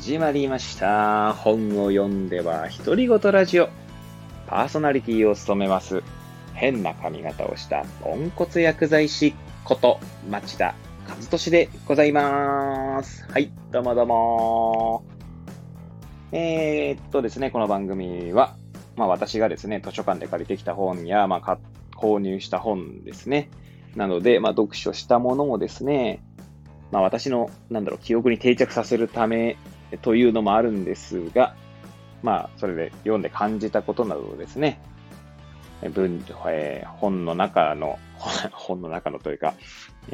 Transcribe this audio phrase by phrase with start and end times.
[0.00, 1.34] 始まりました。
[1.34, 3.68] 本を読んでは独り言ラジオ。
[4.46, 6.02] パーソナリティを務めます。
[6.54, 10.00] 変な髪型をしたポンコツ薬剤師こと
[10.30, 10.74] 町田
[11.06, 13.26] 和俊でございます。
[13.30, 15.04] はい、どうもどうも。
[16.32, 18.56] えー、っとですね、この番組は、
[18.96, 21.58] まあ私がですね、図書館で借りてきた本や、まあ
[21.94, 23.50] 購入した本ですね。
[23.96, 26.24] なので、まあ読書したものをですね、
[26.90, 29.58] まあ私の、なんだろう、記憶に定着させるため
[29.98, 31.54] というのもあるんですが、
[32.22, 34.80] まあ、それで読んで感じたことなどをですね、
[35.88, 37.98] 文、えー本の中の、
[38.52, 39.54] 本の中のというか、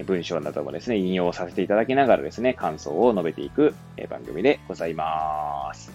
[0.04, 3.74] 文章などもですね、引用させていただきながらですね、感想を述べていく
[4.08, 5.92] 番組でございます。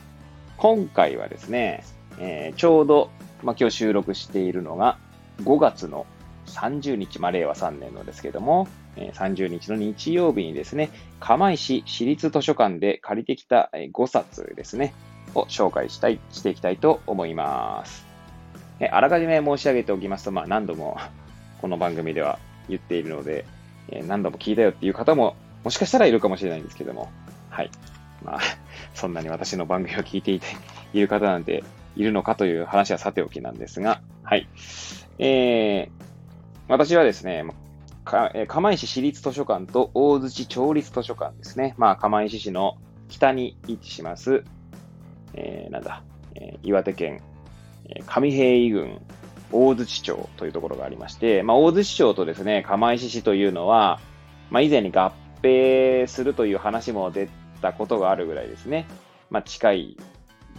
[0.57, 1.83] 今回はですね、
[2.19, 3.09] えーちょうど、
[3.43, 4.97] まあ、今日収録しているのが
[5.43, 6.05] 5月の
[6.47, 14.93] 30日、まあ、令和3年のですけども、30日の日曜日にですね、釜石市立図書館で借りてきた5冊ですね、
[15.35, 18.05] を紹介したい、していきたいと思います。
[18.91, 20.97] あらかじめ申し上げておきますと、まあ何度も
[21.61, 23.45] この番組では言っているので、
[24.07, 27.11] 何度も聞いたよっていう方ももしかしたらいるかもしれないんですけども、
[27.49, 27.69] はい。
[28.23, 28.39] まあ、
[28.93, 30.47] そんなに私の番組を聞いていて
[30.93, 31.63] いる方なんて
[31.95, 34.47] いるのかという話はさておきなんですが、はい。
[35.19, 35.91] えー、
[36.67, 37.43] 私はですね、
[38.03, 41.75] かえ釜石市立図書館と大槌町立図書館ですね。
[41.77, 42.77] まあ、釜石市の
[43.09, 44.43] 北に位置します、
[45.33, 46.03] えーなんだ、
[46.35, 47.21] えー岩手県、
[47.85, 49.01] えー上平井郡
[49.51, 53.99] 大槌町というところがありまして、まあ、大槌町とですね、釜石市というのは、
[54.49, 57.29] まあ、以前に合併するという話も出
[57.61, 58.87] たことがあるぐらいですね。
[59.29, 59.97] まあ、近い、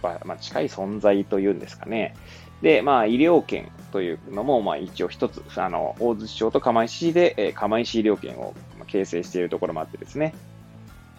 [0.01, 2.15] まあ、近い存在というんですかね。
[2.63, 8.55] で、まあ、医療圏というのも、まあ、一応一つ、あの、大槌町と釜石市で、えー釜石医療圏を
[8.87, 10.33] 形成しているところもあってですね。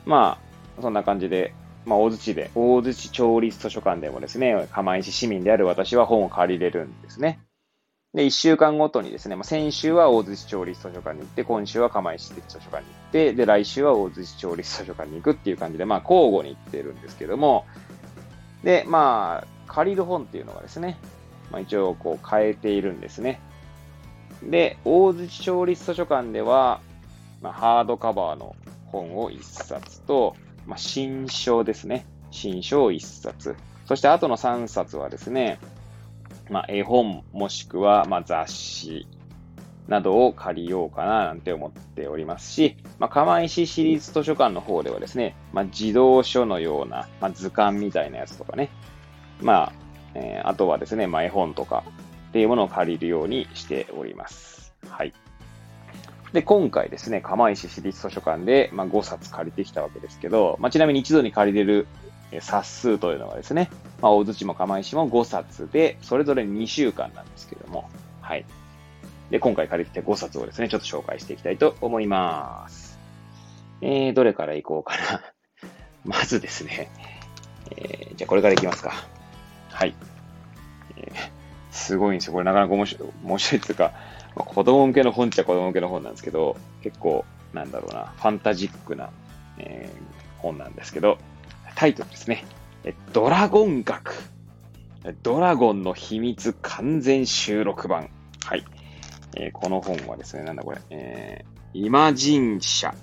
[0.06, 0.38] ま
[0.78, 1.52] あ、そんな感じで、
[1.84, 7.40] まあ、大槌で、大槌町立図書館でもですね、釜石市民である私は本を借りれるんですね。
[8.14, 17.66] で、一週間ごとにですね、まあ、先週は大槌町立図書館に行って、今週は釜石市図書館に行って、で、来週は大槌町立図書館に行くっていう感じで、まあ、交互に行ってるんですけども、
[18.62, 20.96] で、まあ、借りる本っていうのがですね、
[21.50, 23.40] まあ、一応こう変えているんですね。
[24.42, 26.80] で、大槌町立図書館では、
[27.40, 28.56] まあ、ハードカバーの
[28.86, 32.06] 本を1冊と、まあ、新書ですね。
[32.30, 33.56] 新書を1冊。
[33.86, 35.58] そして後の3冊はですね、
[36.50, 39.06] まあ、絵本もしくは、ま、雑誌
[39.88, 48.70] などを借りようかななんて思っておりますし、まあ、釜石市立図書館の方ではですね、まあ、児童書のような、まあ、図鑑みたいなやつとかね、
[49.40, 49.72] まあ、
[50.14, 51.84] えーあとはですね、まあ、絵本とか
[52.28, 54.74] っていうものを借りるようにしております。
[54.88, 55.12] はい。
[56.32, 61.86] で、今回ですね、釜石市立図書館で、まあ、5冊借りてきたわけですけど、まあ、ちなみに一度に借りれる
[62.40, 63.70] 冊数というのはですね、
[64.02, 67.88] まあ、大槌も釜石も5冊で、それぞれ2週間なんですけども、
[68.20, 68.44] はい。
[69.30, 72.98] で、今回借りてきた5冊をですね、ちょっと紹介していきたいと思います。
[73.80, 75.22] えー、どれからいこうかな。
[76.04, 76.90] まずですね、
[77.76, 79.13] えー、じゃあこれからいきますか。
[79.74, 79.94] はい。
[80.96, 81.34] えー
[81.70, 82.34] すごいんですよ。
[82.34, 83.90] これなかなか面白い、面白いっていうか、
[84.36, 89.10] まあ、子供向けの本っちゃ子供向けの本なんですけど、結構、なんだろうな、ファンタジックな、
[89.58, 91.18] えー本なんですけど、
[91.74, 92.44] タイトルですね。
[92.84, 94.14] えドラゴン学。
[95.24, 98.08] ドラゴンの秘密完全収録版。
[98.44, 98.64] はい。
[99.36, 102.94] えーこの本はですね、なんだこれ、えー、イマジン社。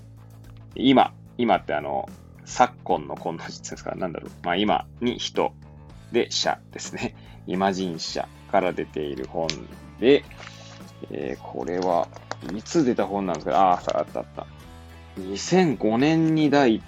[0.76, 2.08] 今、今ってあの、
[2.46, 3.96] 昨今の今の実ですか？
[3.96, 4.32] なんだろう。
[4.44, 5.53] まあ今に人
[6.12, 7.16] で社ですね。
[7.48, 9.48] イマジン社から出ている本
[10.00, 10.24] で、
[11.12, 12.08] えーこれは
[12.56, 13.58] いつ出た本なんですか？
[13.58, 14.48] ああ、あったあった。
[15.20, 16.82] 2005年に第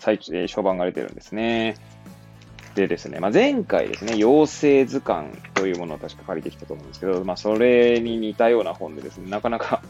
[0.00, 1.76] 最中で初版が出てるんですね。
[2.74, 9.80] でですね、まあ、前回ですね、妖精図鑑というものを確か借りてきたと思うんですけど、まあ、それに似たような本でですね、なかなか、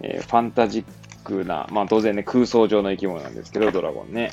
[0.00, 0.84] えーファンタジッ
[1.24, 4.30] クな、まあ、当然ね、空想上の生き物なんですけど、ドラゴンね。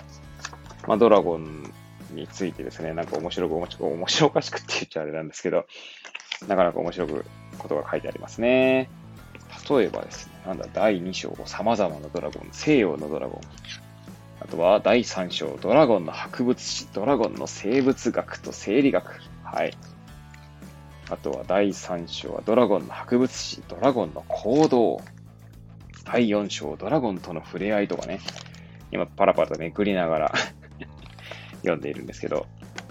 [0.87, 1.73] まあ、ドラゴン
[2.11, 5.65] についてですね、なんか面白く、面白く、面白おかしくって言っちゃあれなんですけど、
[6.47, 7.25] なかなか面白く
[7.57, 8.89] ことが書いてありますね。
[9.69, 13.41] 例えばですね、なんだ、第2章、様々なドラゴン、西洋のドラゴン。
[14.39, 19.19] あとは第3章、ドラゴンの博物史、ドラゴンの生物学と生理学。
[19.43, 19.77] はい。
[21.09, 25.01] あとは第3章はドラゴンの博物史、ドラゴンの行動。
[26.05, 28.19] 第4章、ドラゴンとの触れ合いとかね。
[28.91, 30.33] 今パラパラとめくりながら
[31.61, 32.47] 読んでいるんですけど、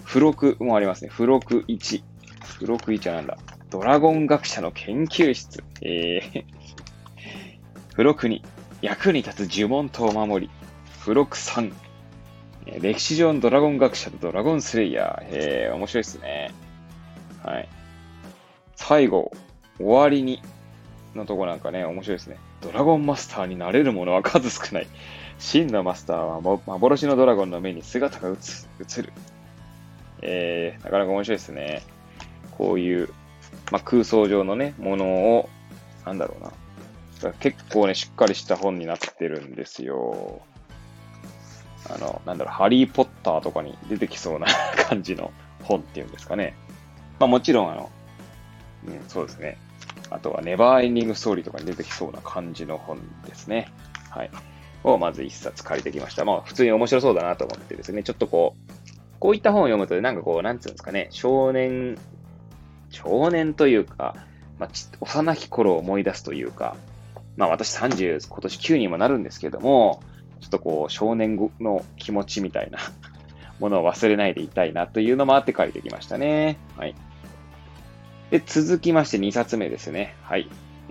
[0.06, 1.10] 付録もありますね。
[1.10, 2.02] 付録1。
[2.42, 3.38] 付録1はなんだ
[3.70, 5.62] ドラゴン学者の研究室。
[5.82, 6.44] えー、
[7.90, 8.42] 付録2。
[8.82, 10.52] 役に立つ呪文とお守り。
[11.00, 11.72] 付録3。
[12.80, 15.26] 歴史上のドラゴン学者とドラゴンスレイヤー。
[15.30, 16.52] えー、面白いですね。
[17.44, 17.68] はい。
[18.74, 19.30] 最後、
[19.78, 20.42] 終わりに、
[21.14, 22.36] のとこなんかね、面白いですね。
[22.60, 24.88] ドラゴンマスターになれる者は数少ない。
[25.40, 29.12] 真のマスターは幻のドラゴンの目に姿が映る。
[30.22, 31.82] えー、なかなか面白いですね。
[32.58, 33.08] こういう、
[33.72, 35.06] まあ、空想上のね、もの
[35.36, 35.48] を、
[36.04, 36.52] なんだろうな。
[37.40, 40.42] 結構ね、しっかりした本になってるんですよ。
[41.88, 44.46] あの、なんだろう、ハリーポッターとかに出てきそうな
[44.88, 45.32] 感じの
[45.62, 46.54] 本っていうんですかね。
[47.18, 47.90] まあもちろんあの、
[48.86, 49.56] うん、そうですね。
[50.10, 53.68] あとはネバーエンディングストーリーとかに出てきそうな感じの本ですね。
[54.10, 54.30] はい。
[54.84, 56.24] をまず一冊借りてきました。
[56.24, 58.72] まあ普通に面白そうだなと思ってですね、ちょっとこう、
[59.18, 61.98] こういった本を読むとなんかこう、なんつうんですかね、少年、
[62.90, 64.16] 少年というか、
[64.58, 66.76] まあ、幼き頃を思い出すというか、
[67.36, 70.02] まあ私30、今年9にもなるんですけども、
[70.40, 72.78] ちょっとこう、少年の気持ちみたいな
[73.60, 76.56] ものを忘れないでいたいなというのもあって借りてきましたね。
[76.76, 76.94] はい。
[78.30, 80.14] で、続きまして2冊目ですね。
[80.22, 80.48] はい。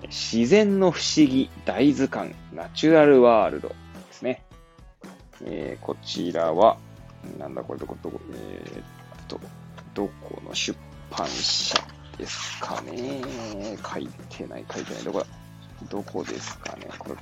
[0.09, 3.75] 自然の不思議大図鑑ナチュラルワールドで
[4.11, 4.43] すね。
[5.45, 6.77] えー、こちらは、
[7.37, 9.39] なんだこれどこ、どこ、えー、っと、
[9.93, 10.77] どこの出
[11.11, 11.75] 版社
[12.17, 13.21] ですかね。
[13.85, 15.03] 書いてない、書いてない。
[15.03, 15.25] どこだ
[15.89, 16.87] どこですかね。
[16.97, 17.15] これ、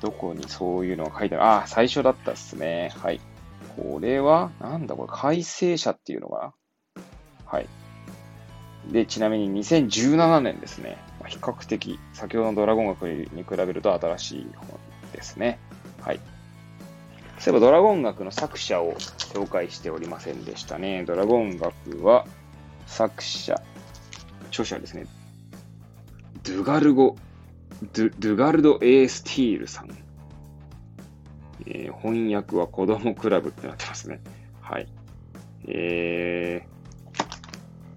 [0.00, 2.92] どこにそういうのが書いてあるあ、最初だったっすね。
[2.96, 3.20] はい。
[3.76, 6.52] これは、なんだこれ、改正者っていうのか
[6.96, 7.02] な
[7.46, 7.68] はい。
[8.90, 10.98] で、ちなみに2017年ですね。
[11.26, 14.78] 比較的、先ほどのドラゴン学に比べると新しい本
[15.12, 15.58] ですね。
[16.00, 16.20] はい。
[17.38, 21.04] そういえばドラゴン学の作者を紹介しておりませんでしたね。
[21.04, 22.26] ドラゴン学は
[22.86, 23.60] 作者、
[24.48, 25.06] 著者ですね。
[26.44, 27.16] ドゥガルゴ
[27.92, 29.90] ドゥガルド・エースティールさん。
[31.66, 34.20] えー、翻訳は子供クラブってなってますね。
[34.60, 34.88] はい。
[35.66, 36.71] えー、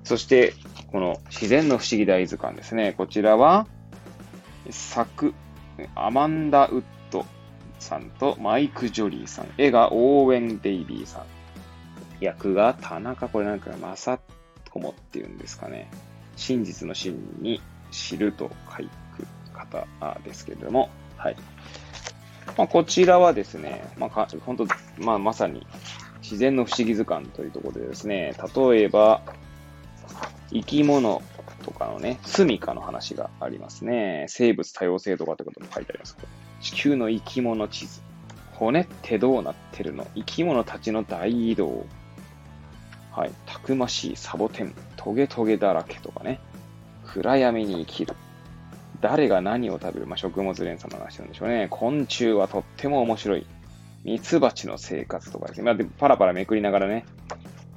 [0.06, 0.54] そして、
[0.92, 2.94] この自然の不思議大図鑑ですね。
[2.96, 3.68] こちらは、
[4.70, 5.34] 作、
[5.96, 7.26] アマンダ・ウッド
[7.80, 9.48] さんとマイク・ジョリーさん。
[9.58, 11.24] 絵がオーウェン・デイビーさん。
[12.22, 14.20] 役が田中、これなんか、まさ
[14.72, 15.90] ともっていうんですかね。
[16.36, 17.60] 真実の真に
[17.90, 18.90] 知ると書い
[19.54, 19.88] 方
[20.24, 21.36] ですけれども、はい。
[22.58, 24.68] まあ、こちらはですね、まあ、本当、
[25.00, 25.66] まあ、まさに
[26.22, 29.22] 自然の不思議図鑑というところでですね、例えば、
[30.52, 31.22] 生き物
[31.64, 34.26] とかのね、住処の話がありますね。
[34.30, 36.18] 生物多様性とかってことも書いてあります。
[36.62, 38.02] 地球の生き物地図。
[38.54, 40.08] 骨ってどうなってるの？
[40.16, 41.86] 生き物たちの大移動。
[43.12, 43.32] はい。
[43.46, 44.74] たくましいサボテン。
[44.96, 46.40] トゲトゲだらけとかね。
[47.06, 48.14] 暗闇に生きる。
[49.02, 51.68] 誰が何を食べる、まあ、食物連鎖の話なんでしょうね。
[51.70, 53.46] 昆虫はとっても面白い。
[54.04, 55.64] ミツバチの生活とかですね。
[55.64, 57.06] まあ、でパラパラめくりながらね、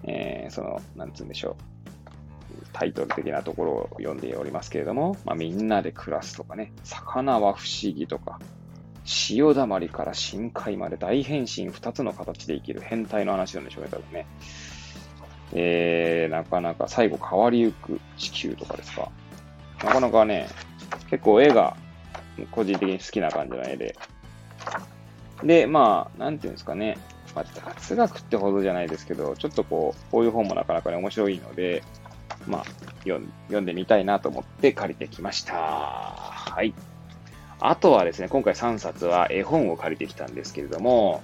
[0.04, 1.56] えー、その、なんつうんでしょう。
[2.78, 8.38] タイトル的なところを読んでおりますけれども、まあ、みんなで暮らすとかね、魚は不思議とか、
[9.04, 14.26] 潮だまりから深海まで大変身2つの形で生きる変態の話なんでしょうね、多分ね。
[15.54, 19.10] えー、なかなか最後変わりゆく地球とかですか。
[19.82, 20.46] なかなかね、
[21.10, 21.76] 結構絵が
[22.52, 23.96] 個人的に好きな感じの絵で。
[25.42, 26.96] で、まあ、なんていうんですかね。
[27.34, 27.44] まあ、
[27.76, 31.82] 雑学ってほどじゃないですけど、ちょっとこう、こういう本もなかなかね、面白いので、
[32.48, 32.64] まあ、
[33.04, 33.20] 読
[33.60, 35.54] んでみたいなと思って借りてきました。
[35.54, 36.74] はい。
[37.60, 41.22] あとはですね、今回3冊は絵本を借りてきたんですけれども、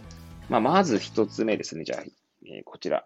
[0.48, 1.84] まあ、まず1つ目ですね。
[1.84, 2.02] じゃあ、
[2.46, 3.04] えー、こちら。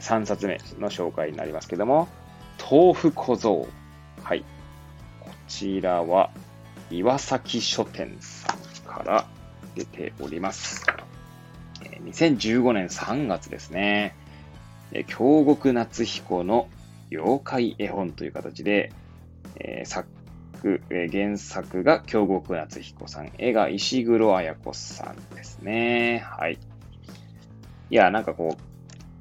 [0.00, 2.08] 3冊目の紹介になりますけれども、
[2.70, 3.68] 豆腐小僧。
[4.22, 4.44] はい。
[5.20, 6.30] こちらは
[6.90, 9.26] 岩崎書店さんから
[9.74, 10.84] 出ております。
[12.04, 14.16] 2015年3月ですね。
[15.06, 16.68] 京極夏彦の
[17.10, 18.92] 妖怪絵本という形で、
[19.56, 20.08] えー、作、
[20.90, 26.24] えー、原作が京極夏彦さん、絵が石黒彩子さんですね。
[26.26, 26.58] はい。
[27.90, 28.62] いや、なんかこう、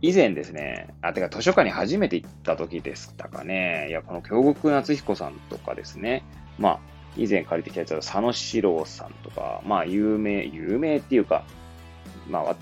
[0.02, 3.88] 以前ですね、あ、てか図書館に初めて行った時でしたかね。
[3.90, 6.24] いや、この京極夏彦さんとかですね、
[6.58, 6.80] まあ、
[7.18, 11.44] 以前借りてきたやつは佐野史郎さんとか、まあ、有名、有名っていうか、
[12.30, 12.56] まあ、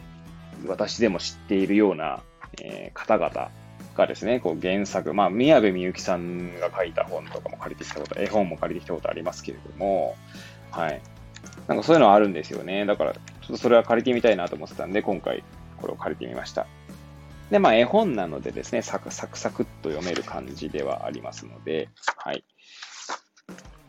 [0.67, 2.21] 私でも知っているような、
[2.61, 3.51] えー、方々
[3.95, 10.15] がですね、こう原作、まあ、宮部みゆきさんが書いた本とかも借りてきたこと、絵本も借りてきたことありますけれども、
[10.71, 11.01] はい。
[11.67, 12.85] なんかそういうのはあるんですよね。
[12.85, 15.43] だから、ちょっとそれは借りてみたいなと思ってたんで、今回
[15.77, 16.67] これを借りてみました。
[17.51, 22.43] で、まあ、絵本なのでですね、サクサクサクっと読める感じではありますので、はい。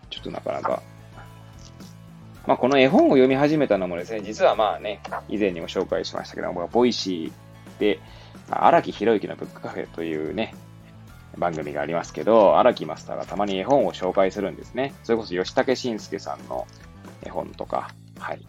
[0.09, 0.83] ちょっとなかなか、
[2.47, 7.50] まあ、この絵本を読み始めたのもですね、実はまあね、以前にも紹介しましたけども、 Voicy
[7.81, 7.99] で、
[8.49, 10.55] 荒木博之のブックカフェというね、
[11.37, 14.95] 番組がありますけど、荒木マスターがたまに絵本を紹介するんですね。
[15.03, 16.67] それこそヨシタケシンスケさんの
[17.25, 18.47] 絵本とか、はい、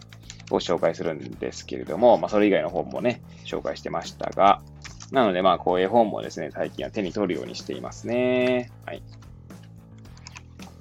[0.50, 4.62] を紹介するんですけれども、まあ、それ以外の本もね、紹介してましたが、
[5.10, 8.70] なので、まあ、こう絵本もですね、最近は手に取るようにしていますね。
[8.86, 9.02] はい。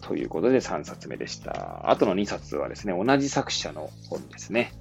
[0.02, 1.90] ということで3冊目でした。
[1.90, 4.74] あとの2冊はですね、同じ作者の本ですね。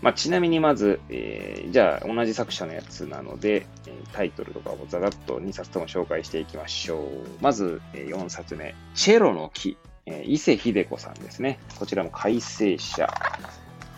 [0.00, 3.66] まあ、ちなみにまず、えー、じゃあ同じ作者のやつなので、
[4.12, 7.08] タイトルとかをざざっと2冊とも紹介していきましょう。
[7.40, 9.76] まず、え4冊目、チェロの木、
[10.06, 11.58] え伊勢秀子さんですね。
[11.78, 13.08] こちらも改正者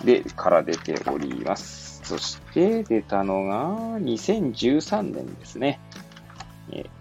[0.04, 2.00] で、から出ております。
[2.02, 5.80] そして出たのが2013年ですね。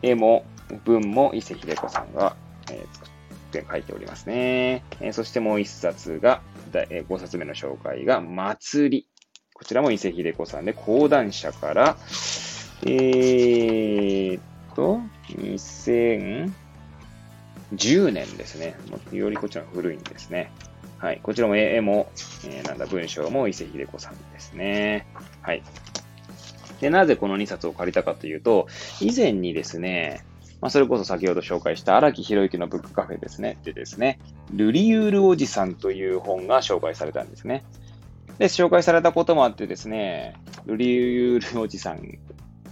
[0.02, 0.46] 絵も
[0.84, 2.36] 文も伊勢秀子さんが、
[2.70, 3.09] え作
[3.50, 4.84] って書いておりますね。
[5.02, 6.42] えそしてもう1冊が、
[6.74, 9.08] え5冊目の紹介が、祭り。
[9.54, 11.98] こちらも伊勢秀子さんで、講談社から、
[12.86, 14.40] えー
[14.76, 18.76] と、2010年ですね。
[19.12, 20.52] よりこちら古いんですね。
[21.00, 21.20] はい。
[21.22, 22.12] こちらも絵も、
[22.46, 25.08] えー、なんだ、文章も伊勢秀子さんですね。
[25.42, 25.64] はい。
[26.80, 28.68] で、なぜこの2冊を借りたかというと、
[29.02, 30.26] 以前にですね、
[30.62, 33.58] まあ、それこそ先ほど紹介した荒木博之のブックカフェですね。
[33.64, 34.20] でですね、
[34.52, 37.64] ルリウールおじさんという本が紹介されたんですね。
[38.38, 40.36] で、紹介されたこともあってですね、
[40.66, 42.02] ルリウールおじさん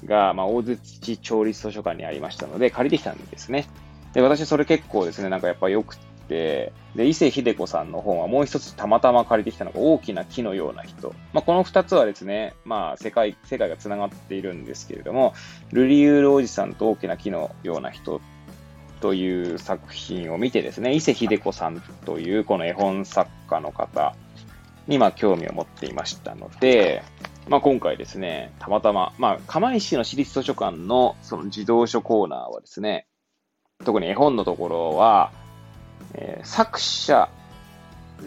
[0.05, 3.67] が、まあ、大槌町立図書館にありましたので、借りてきたんですね。
[4.13, 11.13] で、私それ結構ですね、なんかやっぱ良くて、で、伊勢秀子さんの本はもう一つたまたま借りてきたのが大きな木のような人。
[11.33, 15.33] まあ、この二つはですね、まあ、世界、世界が繋がっているんですけれども、
[15.71, 18.21] ルリユールおじさんと大きな木のような人
[19.01, 24.15] という作品を見てですね、伊勢秀子さんというこの絵本作家の方
[24.87, 27.03] に、まあ、興味を持っていましたので、
[27.47, 33.07] まあ、今回ですね、たまたま、まあ、釜石市の市立図書館のその児童書コーナーはですね、
[33.85, 35.31] 特に絵本のところは、
[36.13, 37.29] えー、作者、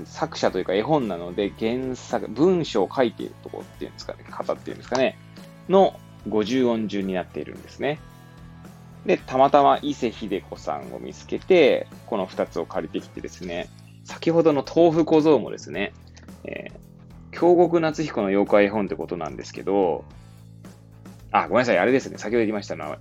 [0.04, 5.18] 作者というか絵本なので原作、文章を書いているところっていうんですかね、方っていうんですかね、
[5.68, 5.98] の
[6.28, 7.98] 50音順になっているんですね。
[9.06, 13.68] で、たまたま伊勢秀子さんを見つけて、この2つを借りてきてですね、
[14.04, 15.92] 先ほどの豆腐小僧もですね、
[16.44, 20.04] えー、京極夏彦の妖怪絵本ってことなんですけど、
[21.32, 22.98] あ、ごめんなさい、あれですね、先ほど言いましたのは、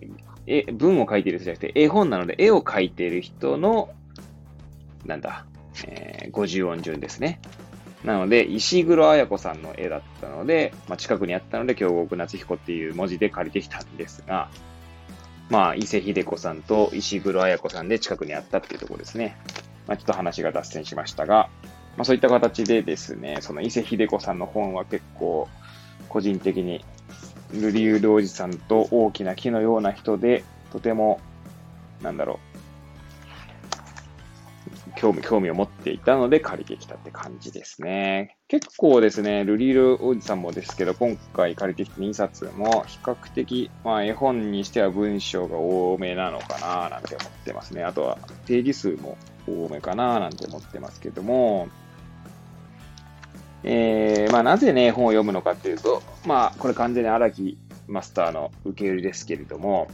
[0.47, 3.89] え、文を書いている人じゃなくて、絵本なので、絵を描いている人の、
[5.05, 5.45] なんだ、
[5.85, 7.39] えー、50音順ですね。
[8.03, 14.49] なので、石黒彩子さんの絵だったので、まあ、近くにあったので、京極夏彦っていう文字で借りてきたんですが、
[15.49, 19.37] まあ、伊勢秀子さんと石黒彩子さんで近くにあったっていうところですね。
[19.87, 21.49] まあ、ちょっと話が脱線しましたが、
[21.97, 25.49] まあ、そういった形でですね、その伊勢秀子さんの本は結構、
[26.07, 26.85] 個人的に、
[27.51, 31.19] ルリュールおじさんと大きな木のような人で、とても、
[32.01, 32.48] なんだろう、
[34.99, 38.35] 興味、興味を持っていたので借りてきたって感じですね。
[38.49, 47.83] 結構ですね、ルリールおじさんもですけど、今回借りてきた2冊も比較的、まあ絵本にしては文章が多めなのかななんて思ってますね。
[47.85, 51.69] あとはページ数も多めかななんて思ってますけども、
[53.63, 59.87] えー、まあ、なぜね、絵本を読むのかっていうと、まあ、これ完全に荒木マスターの受け売りですけれども、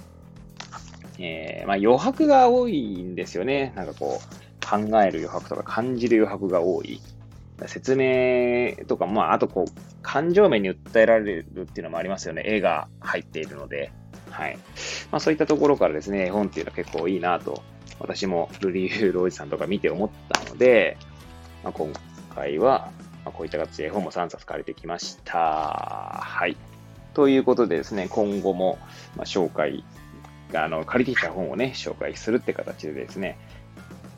[1.19, 3.71] えー、まあ、余白が多いんですよね。
[3.75, 7.00] なんかこう、考える余白とか感じる余白が多い。
[7.67, 12.43] 説明とか、まあ、あとこう、感情面に訴えられるっていうのもありますよね。
[12.45, 13.91] 絵が入っているので。
[14.29, 14.57] はい。
[15.12, 17.63] まあ、そういったところからですね、絵本っていうのは結構いいなと、
[18.00, 20.98] 私もルリー・ロージさんとか見て思ったので、
[21.63, 21.93] まあ、今
[22.34, 22.91] 回は、
[23.24, 26.19] ま、こういった形で絵本も3冊借りてきました。
[26.22, 26.57] はい。
[27.13, 28.77] ということでですね、今後も、
[29.15, 29.86] ま、紹介、
[30.53, 33.38] あの、借りてきた本をね、紹介するって形でですね、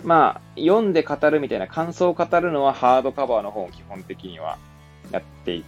[0.04, 4.58] まあ、読んで語るみたいな感想を語るのはハードカバーの本を基本的には
[5.12, 5.66] やってい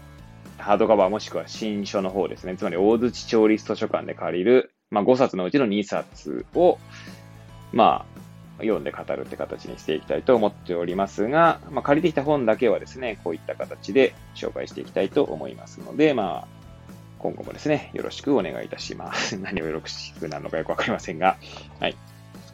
[0.57, 2.57] ハードカバーもしくは新書の方ですね。
[2.57, 6.77] つまり大槌調理図書館で借りる、まあ、5冊のうちの2冊を、
[7.71, 16.47] まあ、読んで語るって形にしていきたいと思っておりますが、まあ、借りてきた本だけはですね、こういった形で紹介していきたいと思いますので、まあ、
[17.19, 19.37] 今後もですね、よろしくお願いいたします。
[19.39, 21.37] 何をよろしくなるのかよくわかりませんが。
[21.79, 21.95] はい。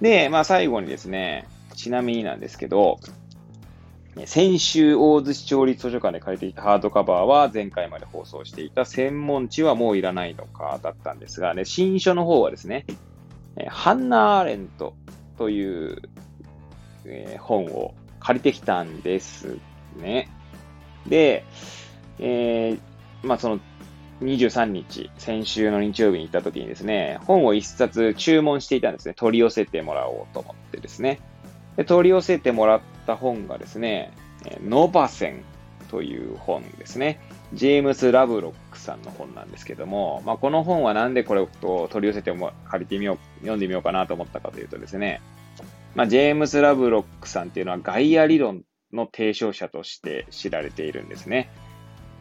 [0.02, 3.00] で、まあ最後にですね、ちなみになんですけど、
[4.26, 12.86] 先週大津市調理図書館で借りていたハードカバーは前回まで放送していた専門地はもういらないのかだったんですが、ね、新書の方はですね、
[13.68, 14.96] ハンナ・アーレント
[15.38, 16.02] という、
[17.06, 19.58] えー、本を借りてきたんです
[19.98, 20.30] ね。
[21.08, 21.44] で、
[22.20, 23.60] えー、まあその
[24.22, 29.14] 23日、先週の日曜日に行った時にですね、本を一冊注文していたんですね。
[29.14, 31.20] 取り寄せてもらおうと思ってですね。
[31.78, 34.14] で取り寄せてもらった本がですね、
[34.64, 35.44] ノバセン
[35.90, 37.20] という本ですね。
[37.54, 41.48] ジェームス・ラブロックさんの本なんですけども、まあ、この本はなんでこれを
[41.90, 45.22] 取り寄せても借りてみよう、読んでみようかなと思ったかというとですね、
[45.96, 51.50] まあ、ジェームス・ラブロックさんっていうのはガイア理論の提唱者として知られているんですね。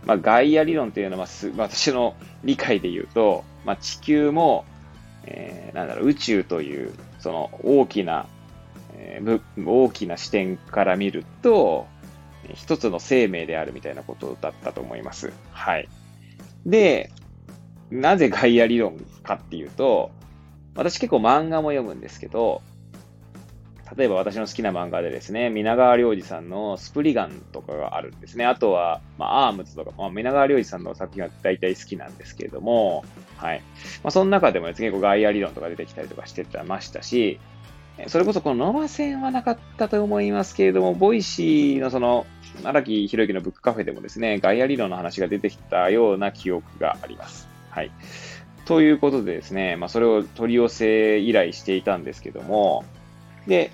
[0.04, 4.64] まあ、ガイア理論というのは、私の理解で言うと、まあ、地球も、
[5.24, 8.26] えー、なんだろう、宇宙という、その大きな、
[9.04, 9.20] え、
[9.64, 11.86] 大きな視点から見ると、
[12.54, 15.32] 一つの生命であるみたいなことだったと思います。
[15.50, 15.88] はい。
[16.66, 17.10] で、
[17.90, 20.10] なぜガイア理論かっていうと、
[20.74, 22.62] 私結構漫画も読むんですけど、
[23.96, 28.44] 例えば私の好きな漫画でですね、皆川良二さんのスプリガンとかがあるんですね。
[28.44, 33.04] あとは、まあ、アームズとか、まあ、皆川良二さんの作品は大体好きなんですけれども、
[33.36, 33.60] はい。
[34.02, 37.38] まあ、その中でもですね、結構ガイア理論とか出てきたりとかしてましたし、
[38.08, 42.26] それこそこのノマ戦はなかったと思いますけれども、 Voicy のその、
[42.62, 47.48] 荒木博之のブックカフェでもですね、ガイア理論の話が出てきたような記憶があります。
[47.70, 47.90] はい。
[48.64, 52.84] ということでですね、まあ、それを取り寄せ依頼していたんですけども、
[53.46, 53.70] で、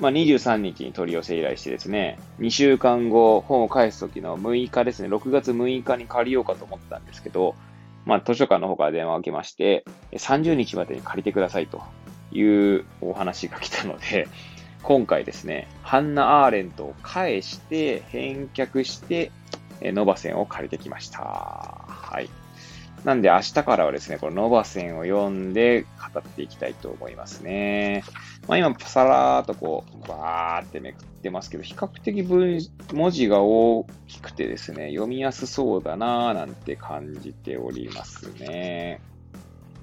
[0.00, 7.54] まあ、23日に取り寄せ依頼してですね、2週間後、本を返す時の6日ですね、6月6日に借りようかと思ったんですけど、
[8.04, 11.82] まあ、図書館の方から電話を受けまして、30日までに借りてくださいと
[12.32, 14.28] いうお話が来たので、
[14.82, 19.32] 今回ですね、ハンナ・アーレントを返して、返却して、
[19.80, 21.20] ノバセンを借りてきました。
[21.20, 22.30] はい。
[23.04, 28.02] なんで明日からはですね、このノバセンを読んで語っていきたいと思いますね。
[28.48, 32.58] まあ今、さらーっとこう、バーってめくってますけど、比較的文
[32.92, 39.00] 文字が大きくてですね、読みやすそうだなーなんて感じておりますね。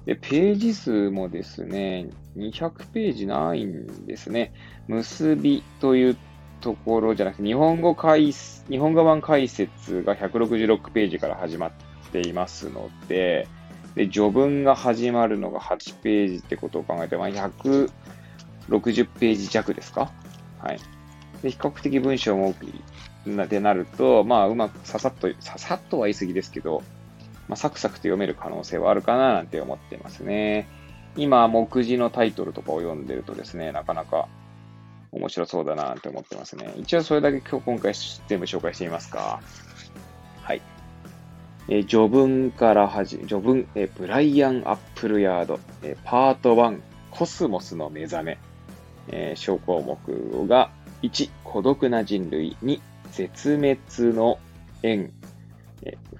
[0.06, 4.52] で、ページ数もですね、200ページないんですね。
[4.86, 6.16] 結びという
[6.60, 11.72] ところじゃなくて、日本語解、日本語版解説が166ページから始まっ
[12.12, 13.48] ていますので、
[13.94, 17.90] で、序文が始まるのが8ページってことを考えて、まあ、160
[18.68, 20.10] ページ弱ですか？
[20.58, 20.78] はい。
[21.42, 22.66] で、比較的文章も多く
[23.26, 26.82] なってなると、まあ、うまくささっと、ささっとは言い過ぎですけど、
[27.48, 30.68] まあ、サクサクと読める可能性はあるかななんて思ってますね。
[31.16, 34.28] 今、目次のタイトルとかを読んでるとですね、なかなか
[35.12, 36.72] 面白そうだなって思ってますね。
[36.76, 37.94] 一応それだけ今日今回
[38.26, 39.40] 全部紹介してみますか。
[40.42, 40.62] はい。
[41.68, 46.80] え、序文から始め、序文、え、ブライアン・アップルヤード、えー、パート1、
[47.10, 48.38] コスモスの目覚め、
[49.08, 50.70] えー、小項目が
[51.02, 52.80] 1、孤独な人類、2、
[53.12, 54.38] 絶滅の
[54.82, 55.12] 縁、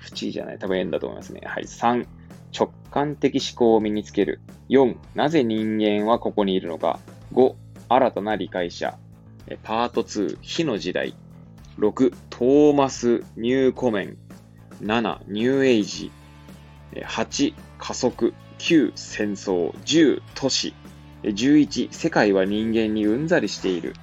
[0.05, 1.40] えー、不地じゃない、多分円だと思いますね。
[1.45, 1.64] はい。
[1.64, 2.07] 3、
[2.57, 4.40] 直感的思考を身につける。
[4.69, 7.01] 4、なぜ人間はここにいるのか。
[7.33, 7.55] 5、
[7.88, 8.97] 新たな理解者。
[9.62, 11.14] パート2、火の時代。
[11.79, 14.17] 6、トーマス・ニューコメン。
[14.83, 16.12] 7、ニューエイジ。
[16.95, 18.35] 8、加速。
[18.59, 19.73] 9、戦争。
[19.85, 20.75] 10、都市。
[21.25, 23.95] 11、世界は人間にうんざりしている。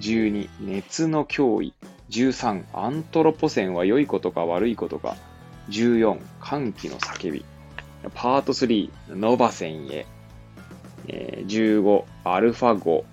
[0.00, 1.74] 12、熱の脅威。
[2.10, 5.16] 13、アントロポセンは良いことか悪いことか。
[5.68, 7.44] 14、歓喜の叫び。
[8.14, 10.06] パート3、ノバセンへ。
[11.08, 13.04] え15、アルファ5。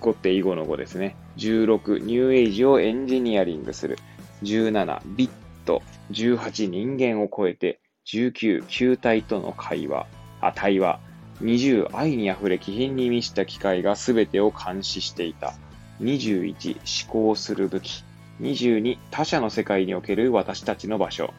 [0.00, 1.16] 5って囲碁の5ですね。
[1.38, 3.98] 16、ニューエイジをエンジニアリングする。
[4.42, 5.30] 17、ビッ
[5.64, 5.82] ト。
[6.10, 7.80] 18、人間を超えて。
[8.06, 10.06] 19、球体との会話。
[10.40, 11.00] あ、対話。
[11.42, 15.54] 20、愛に溢れ気品に満ちた機械が全てを監視していた。
[16.00, 18.04] 21、思考する武器。
[18.40, 21.32] 22、他者の世界における私たちの場所。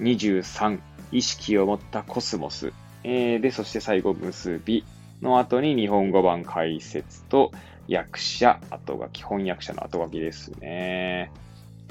[0.00, 0.80] 23、
[1.12, 2.72] 意識を持ったコスモス。
[3.02, 4.84] えー、で、そして最後、結び
[5.20, 7.52] の後に日本語版解説と
[7.86, 11.30] 役者、後書き、翻訳者の後書きですね。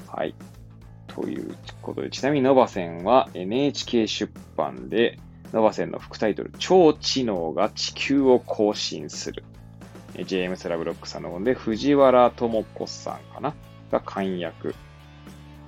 [0.08, 0.34] はい。
[1.06, 5.18] ということで、ちなみにノバセンは NHK 出版で、
[5.52, 9.44] ノバセンの副タイトル、超知能が地球を更新する。
[10.26, 13.54] ジェームス・ラブロックさんの本で、藤原智子さんかな？
[13.90, 14.74] が漢訳。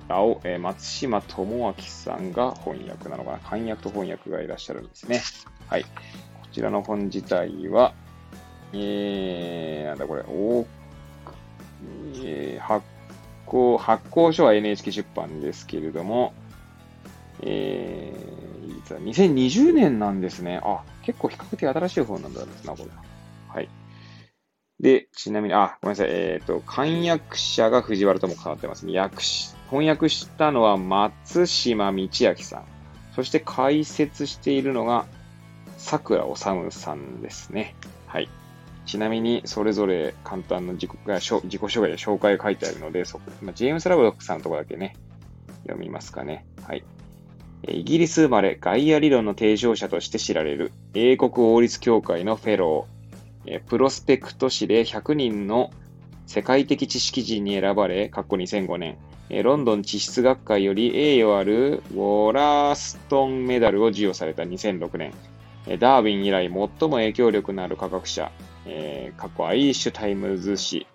[0.09, 5.21] 青、えー、松島智明さんが翻訳なのかな漢訳と翻訳がいらっしゃるんですね。
[5.67, 5.83] はい。
[5.83, 5.89] こ
[6.51, 7.93] ちらの本自体は、
[8.73, 10.65] えー、なんだこれ、お
[12.23, 12.85] えー、発
[13.45, 16.33] 行、発行書は NHK 出版ですけれども、
[17.41, 20.59] えー、2020年なんですね。
[20.63, 22.89] あ、結構比較的新しい本なんだろうな、これ。
[23.49, 23.69] はい。
[24.79, 26.07] で、ちなみに、あ、ごめんなさい。
[26.11, 28.97] えっ、ー、と、漢訳者が藤原とも変わってますね。
[28.99, 32.65] 訳し、翻訳したのは松島道明さん。
[33.15, 35.05] そして解説しているのが
[35.77, 36.35] 桜治
[36.71, 37.75] さんですね。
[38.05, 38.29] はい。
[38.85, 44.95] ちなみに、それぞれ簡単な自己紹介で紹介が書いてあるので、そこ、まあ、ジェームス・ラブロックさんのとこだけね、
[45.63, 46.45] 読みますかね。
[46.65, 46.83] はい。
[47.67, 55.71] イギリス生まれガイア理論の提唱者として知られる英国王立協会のフェロー、プロスペクト誌で100人の
[56.25, 58.97] 世界的知識人に選ばれ、過去2005年、
[59.29, 65.13] ロンドン地質学会より栄誉あるウォラーストンメダルを授与された2006年、
[65.79, 68.31] ダーウィン以来最も影響力のある科学者、
[68.65, 70.87] えー、過去アイリッシュタイムズ誌、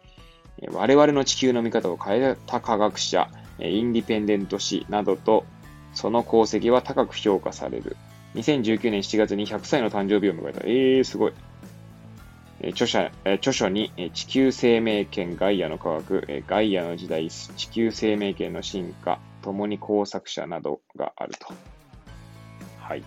[0.70, 5.44] 我々の地球の見方を変えた科学者、インディペンデント誌などと、
[5.92, 7.96] その功績は高く評価される。
[8.34, 10.60] 2019年7月に100歳の誕生日を迎えた。
[10.64, 11.32] えー、すごい。
[12.70, 21.52] 著者著書に地球生命圏ガイアの科学、ガイアの時代、地球生命圏の進化、共に工作者などがあると。
[22.80, 23.02] はい。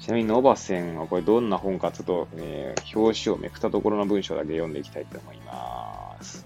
[0.00, 6.44] ちなみにノバセンはこれどんな本かちょっと、えー、表紙をめくったところの文章だけ読んでいきたいと思います。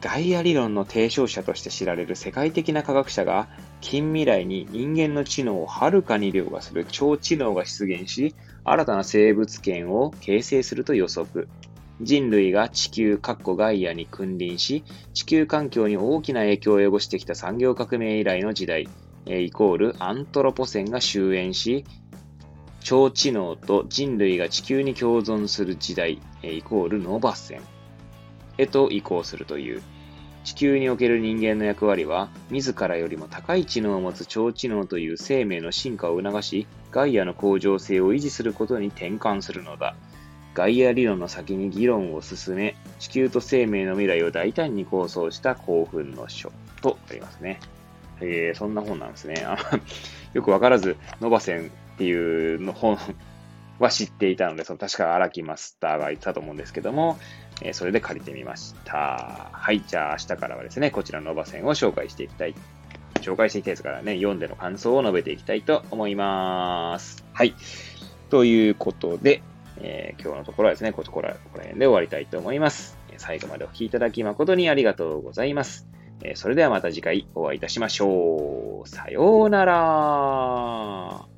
[0.00, 3.48] ガイア理論の提唱者として知られる世界的な科学者が
[3.82, 11.48] 近未来に人間の知能をはるかに凌駕する超知能が出現し、新たな生物圏を形成すると予測。
[12.00, 18.88] 人類が地球、カッコガイアに君臨し、地球環境に大きな影響を及ぼしてきた産業革命以来の時代、
[19.26, 21.84] イコールアントロポセンが終焉し、
[22.80, 27.60] 超知能と人類が地球に共存する時代、イコールノバセン
[28.56, 29.82] へと移行するという。
[30.44, 39.94] 地球における人間の役割は、自らよりも高い知能を持つ超知能という生命の進化を促し、ガイアの向上性を維持することに転換するのだ。
[40.54, 46.50] ガイア理論の先に議論を進め、地球と生命の未来を大胆に構想した興奮の書
[46.82, 47.60] とありますね。
[48.20, 49.46] えー、そんな本なんですね。
[50.34, 52.98] よくわからず、ノバセンっていうの本
[53.84, 57.18] は知っていたので、その確か荒木マスターが言ってたと思うんですけども、
[57.62, 59.50] え、それで借りてみました。
[59.52, 62.54] はい、じゃあ明日からはですね、こちらのノバセンを紹介していきたい。
[63.20, 67.24] 紹介していきたいですからね、読んでの感想を述べていきたいと思います。
[67.32, 67.54] はい。
[68.28, 69.42] ということで、
[69.78, 72.98] えー、今日のところはですね、ここら辺で終わりたいと思います。
[73.16, 75.86] 最後までお聴きいただき誠にありがとうございます。
[76.22, 78.88] えそれではまた次回お会いいたしましょう。
[78.88, 81.29] さようなら。